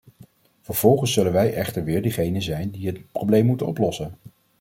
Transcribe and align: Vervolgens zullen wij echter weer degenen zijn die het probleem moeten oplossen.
Vervolgens 0.61 1.13
zullen 1.13 1.31
wij 1.31 1.53
echter 1.53 1.83
weer 1.83 2.01
degenen 2.01 2.41
zijn 2.41 2.69
die 2.69 2.87
het 2.87 3.11
probleem 3.11 3.45
moeten 3.45 3.67
oplossen. 3.67 4.13